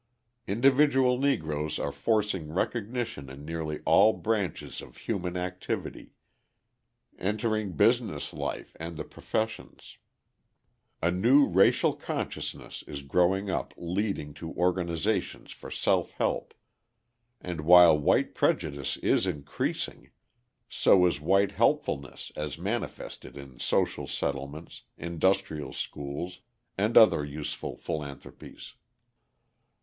Individual 0.47 1.19
Negroes 1.19 1.77
are 1.77 1.91
forcing 1.91 2.51
recognition 2.51 3.29
in 3.29 3.45
nearly 3.45 3.81
all 3.85 4.13
branches 4.13 4.81
of 4.81 4.97
human 4.97 5.37
activity, 5.37 6.13
entering 7.19 7.73
business 7.73 8.33
life 8.33 8.75
and 8.79 8.97
the 8.97 9.03
professions. 9.03 9.99
A 11.03 11.11
new 11.11 11.45
racial 11.45 11.93
consciousness 11.93 12.83
is 12.87 13.03
growing 13.03 13.51
up 13.51 13.75
leading 13.77 14.33
to 14.33 14.49
organisations 14.53 15.51
for 15.51 15.69
self 15.69 16.13
help; 16.13 16.55
and 17.39 17.61
while 17.61 17.95
white 17.95 18.33
prejudice 18.33 18.97
is 18.97 19.27
increasing, 19.27 20.09
so 20.67 21.05
is 21.05 21.21
white 21.21 21.51
helpfulness 21.51 22.31
as 22.35 22.57
manifested 22.57 23.37
in 23.37 23.59
social 23.59 24.07
settlements, 24.07 24.81
industrial 24.97 25.73
schools, 25.73 26.39
and 26.75 26.97
other 26.97 27.23
useful 27.23 27.77
philanthropies. 27.77 28.73